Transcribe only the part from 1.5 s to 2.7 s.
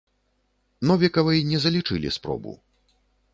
не залічылі спробу.